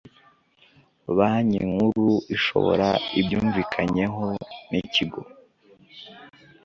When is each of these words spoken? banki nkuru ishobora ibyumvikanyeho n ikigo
banki 1.17 1.59
nkuru 1.71 2.11
ishobora 2.35 2.87
ibyumvikanyeho 3.19 4.23
n 4.69 4.71
ikigo 4.83 5.21